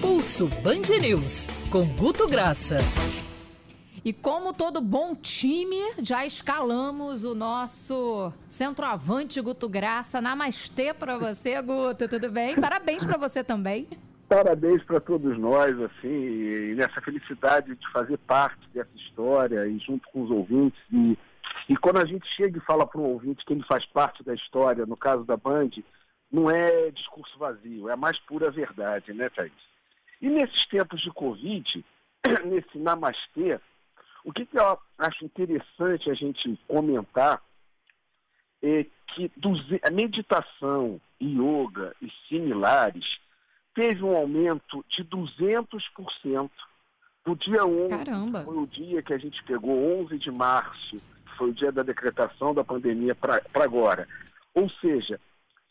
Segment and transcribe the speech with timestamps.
[0.00, 2.78] Pulso Band News, com Guto Graça.
[4.04, 10.20] E como todo bom time, já escalamos o nosso centroavante Guto Graça.
[10.20, 12.60] Namastê para você, Guto, tudo bem?
[12.60, 13.86] Parabéns para você também.
[14.28, 20.08] Parabéns para todos nós, assim, e nessa felicidade de fazer parte dessa história e junto
[20.08, 20.80] com os ouvintes.
[20.92, 21.16] E,
[21.68, 24.34] e quando a gente chega e fala para um ouvinte que ele faz parte da
[24.34, 25.70] história, no caso da Band,
[26.30, 29.52] não é discurso vazio, é a mais pura verdade, né, Thaís?
[30.20, 31.84] E nesses tempos de Covid,
[32.44, 33.58] nesse namastê,
[34.24, 37.42] o que, que eu acho interessante a gente comentar
[38.62, 39.30] é que
[39.82, 43.18] a meditação, yoga e similares
[43.74, 46.50] teve um aumento de 200%
[47.24, 48.42] do dia 11, Caramba.
[48.42, 51.82] foi o dia que a gente pegou, 11 de março, que foi o dia da
[51.82, 54.08] decretação da pandemia para agora.
[54.54, 55.20] Ou seja,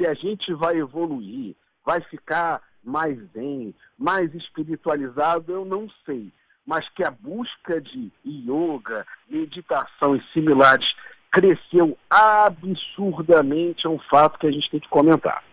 [0.00, 1.54] se a gente vai evoluir,
[1.84, 6.32] vai ficar mais zen, mais espiritualizado, eu não sei.
[6.64, 10.94] Mas que a busca de yoga, meditação e similares
[11.30, 15.44] cresceu absurdamente é um fato que a gente tem que comentar.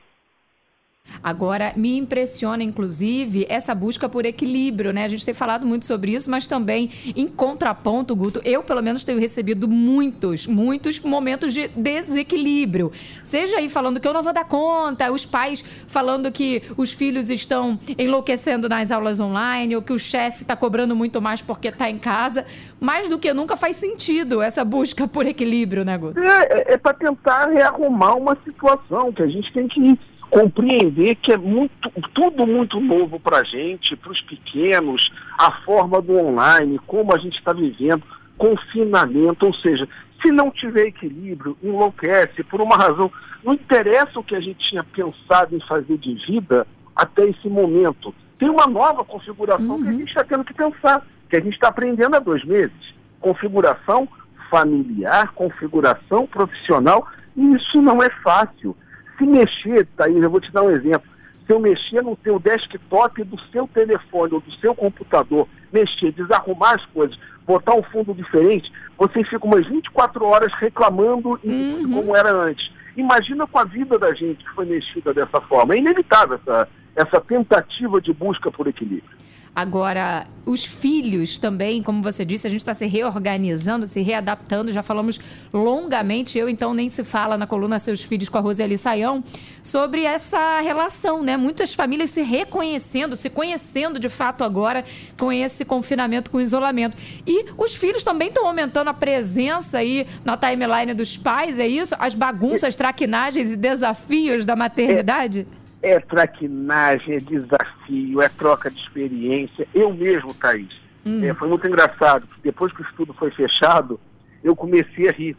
[1.23, 5.05] Agora, me impressiona, inclusive, essa busca por equilíbrio, né?
[5.05, 9.03] A gente tem falado muito sobre isso, mas também, em contraponto, Guto, eu, pelo menos,
[9.03, 12.91] tenho recebido muitos, muitos momentos de desequilíbrio.
[13.23, 17.29] Seja aí falando que eu não vou dar conta, os pais falando que os filhos
[17.29, 21.89] estão enlouquecendo nas aulas online, ou que o chefe está cobrando muito mais porque está
[21.89, 22.45] em casa.
[22.79, 26.19] Mais do que nunca faz sentido essa busca por equilíbrio, né, Guto?
[26.19, 29.97] É, é, é para tentar rearrumar uma situação que a gente tem que
[30.29, 36.01] compreender que é muito, tudo muito novo para a gente, para os pequenos, a forma
[36.01, 38.03] do online, como a gente está vivendo,
[38.37, 39.87] confinamento, ou seja,
[40.21, 43.11] se não tiver equilíbrio, enlouquece por uma razão.
[43.43, 48.13] Não interessa o que a gente tinha pensado em fazer de vida até esse momento.
[48.37, 49.81] Tem uma nova configuração uhum.
[49.81, 49.99] que a uhum.
[49.99, 52.93] gente está tendo que pensar, que a gente está aprendendo há dois meses.
[53.19, 54.07] Configuração
[54.49, 58.75] familiar, configuração profissional, e isso não é fácil
[59.17, 61.09] se mexer, Thaís, eu vou te dar um exemplo.
[61.45, 66.75] Se eu mexer no seu desktop do seu telefone ou do seu computador, mexer, desarrumar
[66.75, 71.93] as coisas, botar um fundo diferente, você fica umas 24 horas reclamando uhum.
[71.93, 72.69] como era antes.
[72.97, 75.73] Imagina com a vida da gente que foi mexida dessa forma.
[75.73, 79.15] É inevitável essa, essa tentativa de busca por equilíbrio.
[79.57, 84.71] Agora, os filhos também, como você disse, a gente está se reorganizando, se readaptando.
[84.71, 85.19] Já falamos
[85.51, 89.23] longamente, eu então nem se fala na coluna Seus Filhos com a Roseli Saião,
[89.63, 91.35] sobre essa relação, né?
[91.37, 94.85] Muitas famílias se reconhecendo, se conhecendo de fato agora
[95.17, 96.95] com esse confinamento, com o isolamento.
[97.25, 101.95] E os filhos também estão aumentando a presença aí na timeline dos pais, é isso?
[101.97, 105.47] As bagunças, traquinagens e desafios da maternidade?
[105.51, 109.67] É é traquinagem, é desafio, é troca de experiência.
[109.73, 110.69] Eu mesmo, Thaís,
[111.05, 111.23] hum.
[111.23, 113.99] é, foi muito engraçado, depois que o estudo foi fechado,
[114.43, 115.35] eu comecei a rir.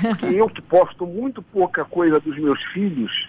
[0.00, 3.28] Porque eu que posto muito pouca coisa dos meus filhos,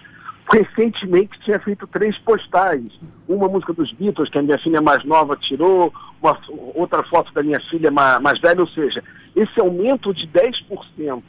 [0.51, 2.99] recentemente tinha feito três postagens.
[3.27, 6.37] Uma música dos Beatles, que a minha filha mais nova tirou, uma,
[6.73, 9.03] outra foto da minha filha mais, mais velha, ou seja,
[9.35, 11.21] esse aumento de 10%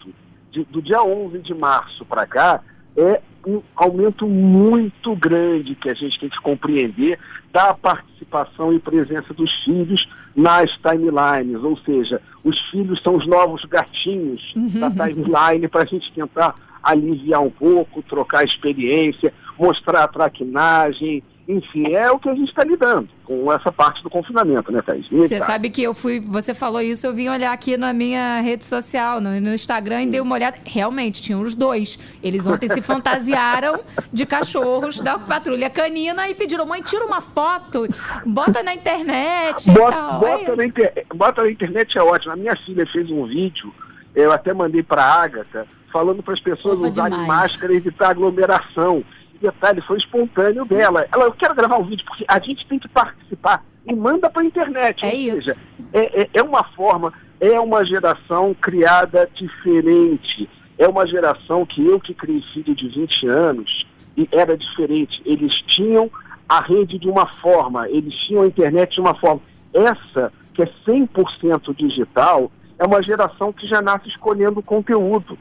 [0.50, 2.60] de, do dia 11 de março para cá
[2.96, 7.18] é um aumento muito grande que a gente tem que compreender
[7.52, 13.64] da participação e presença dos filhos nas timelines, ou seja, os filhos são os novos
[13.64, 14.80] gatinhos uhum.
[14.80, 21.92] da timeline para a gente tentar aliviar um pouco, trocar experiência, mostrar a traquinagem, enfim,
[21.92, 25.08] é o que a gente está lidando com essa parte do confinamento, né, Thaís?
[25.08, 28.64] Você sabe que eu fui, você falou isso, eu vim olhar aqui na minha rede
[28.64, 30.58] social, no, no Instagram, e dei uma olhada.
[30.64, 31.98] Realmente, tinham os dois.
[32.22, 33.80] Eles ontem se fantasiaram
[34.12, 37.88] de cachorros da patrulha canina e pediram, mãe, tira uma foto,
[38.24, 39.70] bota na internet.
[39.72, 41.06] Bota, bota, na, inter...
[41.14, 42.32] bota na internet é ótimo.
[42.32, 43.74] A minha filha fez um vídeo,
[44.14, 47.40] eu até mandei para a Agatha, falando para as pessoas Opa, usarem demais.
[47.40, 49.02] máscara e evitar aglomeração
[49.40, 51.06] detalhe, foi espontâneo dela.
[51.12, 54.42] Ela, eu quero gravar um vídeo, porque a gente tem que participar e manda para
[54.42, 55.04] a internet.
[55.04, 55.44] É isso.
[55.44, 55.56] Seja,
[55.92, 60.48] é, é, é uma forma, é uma geração criada diferente.
[60.78, 63.86] É uma geração que eu que criei filho de 20 anos,
[64.16, 65.22] e era diferente.
[65.24, 66.10] Eles tinham
[66.48, 69.41] a rede de uma forma, eles tinham a internet de uma forma.
[69.72, 75.38] Essa, que é 100% digital, é uma geração que já nasce escolhendo conteúdo.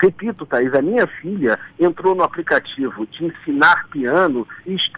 [0.00, 4.46] Repito, Thaís, a minha filha entrou no aplicativo de ensinar piano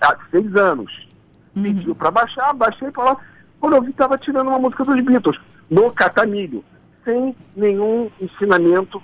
[0.03, 1.09] há seis anos.
[1.57, 1.63] Uhum.
[1.63, 3.17] Pediu para baixar, baixei para lá.
[3.59, 5.39] Quando eu vi, estava tirando uma música dos Beatles,
[5.71, 6.63] no Catamilho,
[7.05, 9.03] sem nenhum ensinamento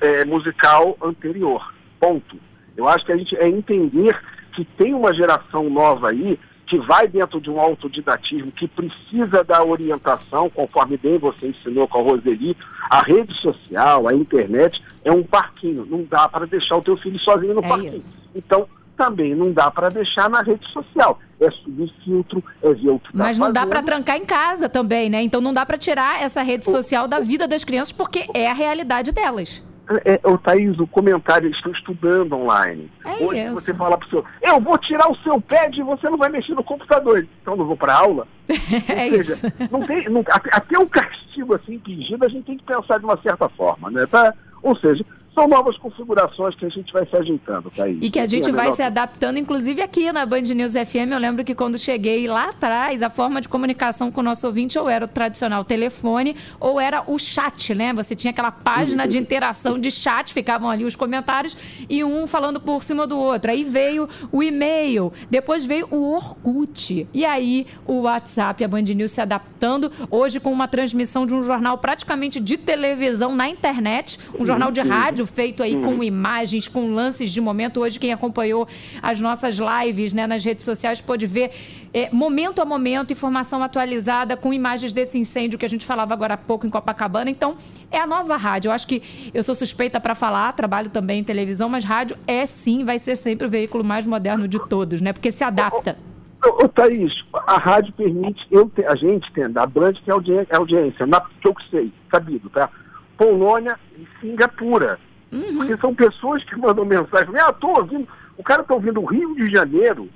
[0.00, 1.74] é, musical anterior.
[2.00, 2.38] Ponto.
[2.76, 4.18] Eu acho que a gente é entender
[4.52, 9.62] que tem uma geração nova aí que vai dentro de um autodidatismo, que precisa da
[9.62, 12.56] orientação, conforme bem você ensinou com a Roseli,
[12.88, 15.86] a rede social, a internet é um parquinho.
[15.86, 17.96] Não dá para deixar o teu filho sozinho no é parquinho.
[17.96, 18.18] Isso.
[18.34, 18.66] Então,
[18.96, 21.18] também não dá para deixar na rede social.
[21.40, 23.54] É subir filtro, é ver o que tá Mas não fazendo.
[23.54, 25.20] dá para trancar em casa também, né?
[25.22, 28.54] Então não dá para tirar essa rede social da vida das crianças porque é a
[28.54, 29.62] realidade delas.
[30.04, 32.90] É, o Thaís, o comentário, eles estão estudando online.
[33.04, 33.54] É Hoje isso.
[33.54, 36.30] você fala para o seu, eu vou tirar o seu pad e você não vai
[36.30, 37.26] mexer no computador.
[37.42, 38.26] Então não vou para aula.
[38.48, 39.52] é seja, isso.
[39.70, 43.20] Não tem, não, até um castigo assim pedido, a gente tem que pensar de uma
[43.20, 44.06] certa forma, né?
[44.06, 44.32] Tá?
[44.62, 45.04] Ou seja,
[45.34, 47.98] são novas configurações que a gente vai se ajeitando, Thaís.
[48.00, 51.10] E que a gente vai se adaptando, inclusive aqui na Band News FM.
[51.10, 54.78] Eu lembro que quando cheguei lá atrás, a forma de comunicação com o nosso ouvinte
[54.78, 57.92] ou era o tradicional telefone ou era o chat, né?
[57.94, 61.56] Você tinha aquela página de interação de chat, ficavam ali os comentários
[61.88, 63.50] e um falando por cima do outro.
[63.50, 67.08] Aí veio o e-mail, depois veio o Orkut.
[67.12, 71.42] E aí o WhatsApp, a Band News se adaptando, hoje com uma transmissão de um
[71.42, 76.68] jornal praticamente de televisão na internet, um jornal de rádio vídeo feito aí com imagens,
[76.68, 77.80] com lances de momento.
[77.80, 78.68] Hoje, quem acompanhou
[79.02, 81.50] as nossas lives né, nas redes sociais pôde ver
[81.92, 86.34] é, momento a momento, informação atualizada com imagens desse incêndio que a gente falava agora
[86.34, 87.30] há pouco em Copacabana.
[87.30, 87.56] Então,
[87.90, 88.68] é a nova rádio.
[88.68, 92.46] Eu acho que eu sou suspeita para falar, trabalho também em televisão, mas rádio é
[92.46, 95.12] sim, vai ser sempre o veículo mais moderno de todos, né?
[95.12, 95.96] Porque se adapta.
[96.44, 101.06] Ô, ô, Thaís, a rádio permite, eu a gente tendo, a Band tem audiência, audiência
[101.06, 102.68] na, que eu sei, sabido, tá?
[103.16, 104.98] Polônia e Singapura.
[105.34, 105.56] Uhum.
[105.56, 109.34] Porque são pessoas que mandam mensagem, ah, tô ouvindo, o cara está ouvindo o Rio
[109.34, 110.08] de Janeiro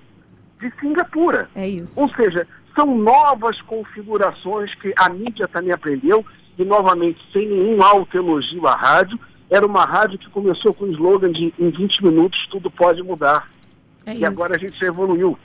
[0.61, 1.49] de Singapura.
[1.55, 2.01] É isso.
[2.01, 6.25] Ou seja, são novas configurações que a mídia também aprendeu,
[6.57, 9.19] e novamente, sem nenhum alto elogio à rádio,
[9.51, 13.49] era uma rádio que começou com o slogan de em 20 minutos tudo pode mudar.
[14.05, 14.27] É e isso.
[14.27, 15.39] agora a gente já evoluiu.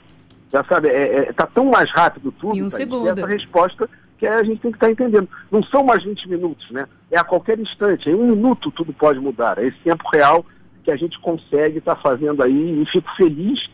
[0.52, 3.08] Já sabe, está é, é, tá tão mais rápido tudo, em um tá, segundo.
[3.08, 3.88] essa resposta
[4.24, 5.28] que a gente tem que estar tá entendendo.
[5.50, 6.86] Não são mais 20 minutos, né?
[7.10, 9.58] É a qualquer instante, em um minuto tudo pode mudar.
[9.58, 10.44] É esse tempo real
[10.82, 13.68] que a gente consegue estar tá fazendo aí e fico feliz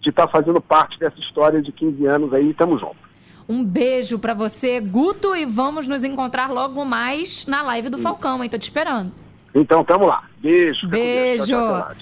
[0.00, 2.52] de estar tá fazendo parte dessa história de 15 anos aí.
[2.52, 2.96] Tamo junto.
[3.48, 8.42] Um beijo para você, Guto, e vamos nos encontrar logo mais na live do Falcão,
[8.42, 8.50] hein?
[8.50, 9.12] Tô te esperando.
[9.54, 10.24] Então, tamo lá.
[10.38, 10.86] Beijo.
[10.88, 11.46] Beijo.
[11.46, 11.96] Tchau, tchau, tchau.